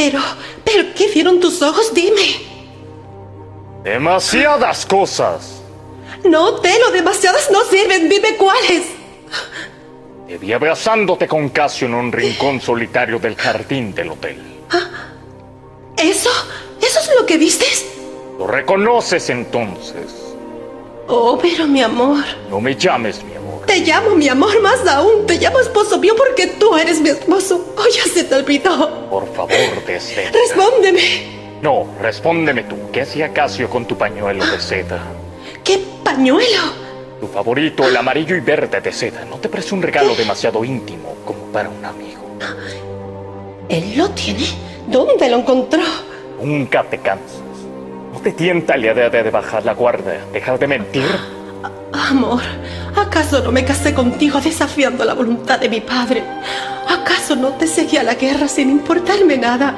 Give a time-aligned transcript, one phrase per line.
[0.00, 0.18] Pero,
[0.64, 1.92] pero, ¿qué vieron tus ojos?
[1.92, 2.40] Dime.
[3.84, 5.60] Demasiadas cosas.
[6.24, 8.08] No, Telo, demasiadas no sirven.
[8.08, 8.84] Dime cuáles.
[10.26, 14.40] Te vi abrazándote con Casio en un rincón solitario del jardín del hotel.
[15.98, 16.30] ¿Eso?
[16.80, 17.84] ¿Eso es lo que vistes?
[18.38, 20.06] ¿Lo reconoces entonces?
[21.08, 22.24] Oh, pero mi amor.
[22.48, 23.66] No me llames mi amor.
[23.66, 25.26] Te llamo mi amor más aún.
[25.26, 27.74] Te llamo esposo mío porque tú eres mi esposo.
[27.94, 29.08] Ya se te olvidó.
[29.08, 29.50] Por favor,
[29.86, 30.30] desde.
[30.30, 31.60] Respóndeme.
[31.62, 32.76] No, respóndeme tú.
[32.92, 35.00] ¿Qué hacía Casio con tu pañuelo de seda?
[35.64, 36.90] ¿Qué pañuelo?
[37.20, 39.24] Tu favorito, el amarillo y verde de seda.
[39.24, 42.20] ¿No te parece un regalo demasiado íntimo como para un amigo?
[43.68, 44.46] ¿Él lo tiene?
[44.86, 45.82] ¿Dónde lo encontró?
[46.42, 47.40] Nunca te cansas.
[48.12, 51.04] ¿No te tienta la idea de bajar la guardia, dejar de mentir?
[51.92, 52.42] Amor,
[52.96, 56.22] ¿acaso no me casé contigo desafiando la voluntad de mi padre?
[57.00, 59.74] ¿Acaso no te seguí a la guerra sin importarme nada?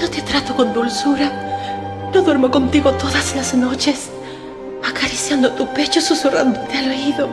[0.00, 2.10] No te trato con dulzura.
[2.14, 4.08] No duermo contigo todas las noches,
[4.82, 7.28] acariciando tu pecho, susurrándote al oído.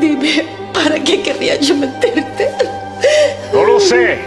[0.00, 2.48] Dime, ¿para qué querría yo mentirte?
[3.52, 4.18] No lo sé.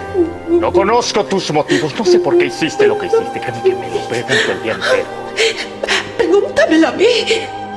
[0.47, 1.91] No conozco tus motivos.
[1.97, 3.39] No sé por qué hiciste lo que hiciste.
[3.39, 5.05] Créeme que me lo pregunto el día entero.
[6.15, 7.05] Pregúntamelo a mí.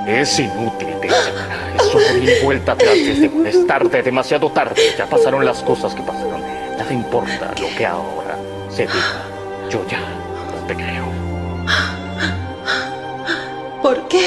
[0.06, 1.72] Es inútil, Desdemona.
[1.77, 4.95] Es ir vuelta atrás desde es tarde, demasiado tarde.
[4.98, 6.41] Ya pasaron las cosas que pasaron.
[6.77, 8.36] Nada importa lo que ahora
[8.69, 9.25] se diga.
[9.70, 11.05] Yo ya no te creo.
[13.83, 14.27] ¿Por qué?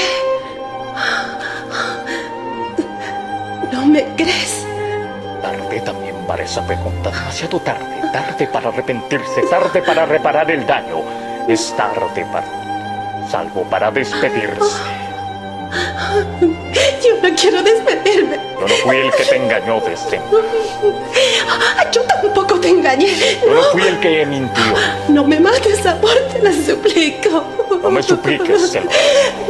[3.72, 4.66] ¿No me crees?
[5.42, 7.10] Tarde también para esa pregunta.
[7.10, 8.00] Demasiado tarde.
[8.12, 9.42] Tarde para arrepentirse.
[9.50, 11.02] Tarde para reparar el daño.
[11.48, 13.28] Es tarde para...
[13.30, 14.95] Salvo para despedirse.
[17.02, 18.38] Yo no quiero despedirme.
[18.58, 20.20] Yo no fui el que te engañó, desde.
[21.92, 23.38] Yo tampoco te engañé.
[23.44, 24.62] Yo no fui el que mintió.
[25.08, 27.44] No me mates, amor, te lo suplico.
[27.82, 28.90] No me supliques, Selva.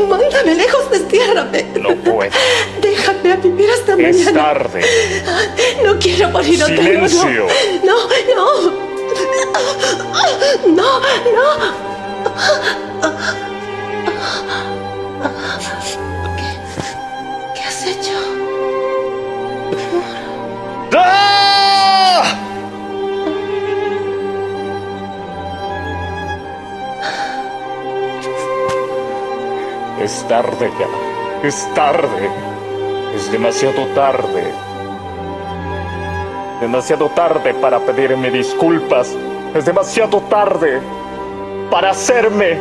[0.08, 1.64] Mándame lejos, destiérrame.
[1.80, 2.30] No puedo.
[2.80, 4.32] Déjame vivir hasta es mañana.
[4.42, 4.80] tarde.
[5.84, 7.12] No quiero morir otra vez.
[7.12, 7.46] Silencio.
[7.84, 8.86] No, no.
[10.66, 11.86] No, no.
[13.06, 13.45] ¿Qué,
[30.26, 31.46] Es tarde ya.
[31.46, 32.30] Es tarde.
[33.14, 34.52] Es demasiado tarde.
[36.60, 39.14] Demasiado tarde para pedirme disculpas.
[39.54, 40.80] Es demasiado tarde
[41.70, 42.58] para hacerme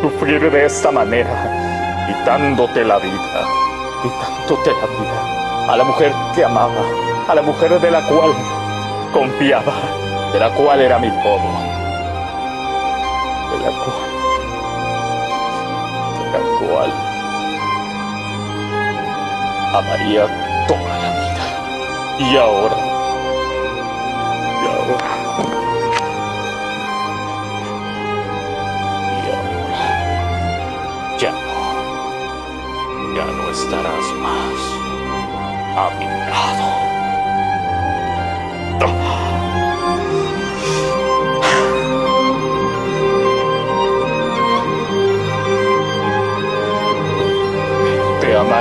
[0.00, 3.46] sufrir de esta manera, quitándote la vida,
[4.02, 6.84] quitándote la vida a la mujer que amaba,
[7.28, 8.32] a la mujer de la cual
[9.12, 9.72] confiaba,
[10.32, 11.50] de la cual era mi todo,
[13.50, 14.13] de la cual,
[19.74, 20.26] amaría
[20.68, 21.46] toda la vida.
[22.18, 22.76] Y ahora,
[24.62, 25.08] y ahora,
[29.10, 29.16] y
[31.20, 31.38] ya no,
[33.16, 34.58] ya no estarás más
[35.76, 36.83] a mi lado.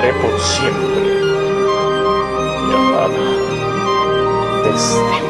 [0.04, 1.02] Amaré por siempre,
[2.68, 3.24] mi amada
[4.64, 5.23] Desdemona.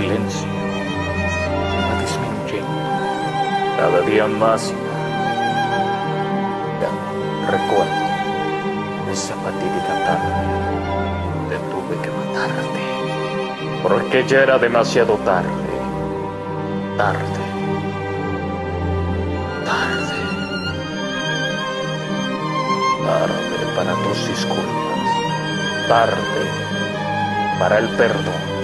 [0.00, 0.48] Silencio.
[1.86, 2.78] Va disminuyendo
[3.76, 4.72] cada día más.
[6.80, 6.90] Ya
[7.50, 8.04] recuerdo
[9.12, 10.30] esa fatídica tarde
[11.34, 12.82] donde tuve que matarte,
[13.82, 15.48] porque ya era demasiado tarde,
[16.96, 17.40] tarde,
[19.64, 20.18] tarde,
[23.06, 26.42] tarde para tus disculpas, tarde
[27.58, 28.48] para el perdón.
[28.54, 28.57] y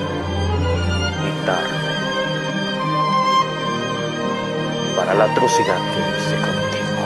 [4.96, 7.02] para la atrocidad que hice contigo.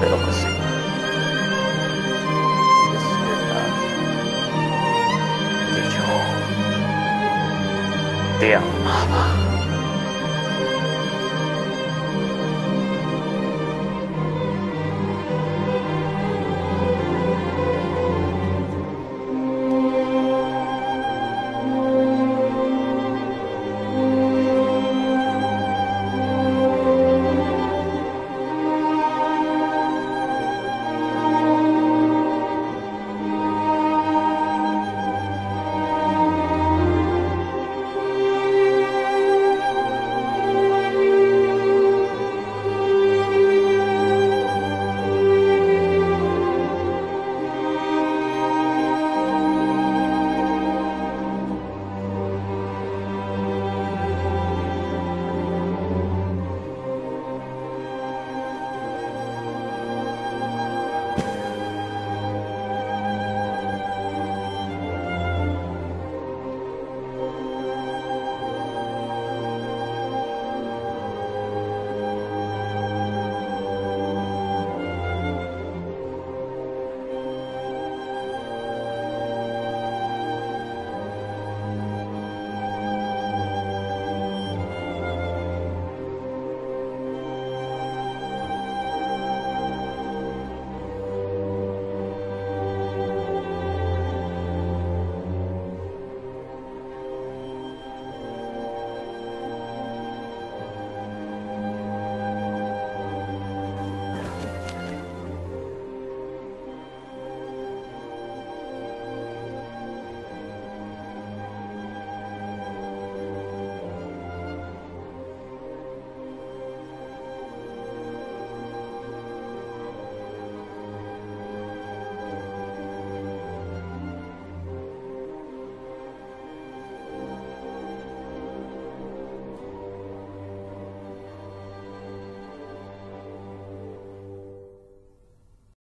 [0.00, 0.48] Pero no sé.
[5.70, 6.08] Es que yo
[8.40, 9.55] te amaba.